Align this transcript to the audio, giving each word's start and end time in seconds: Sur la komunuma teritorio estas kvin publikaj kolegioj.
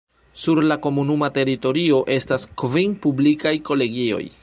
Sur 0.43 0.61
la 0.71 0.77
komunuma 0.85 1.29
teritorio 1.35 2.01
estas 2.17 2.49
kvin 2.63 2.99
publikaj 3.07 3.57
kolegioj. 3.71 4.25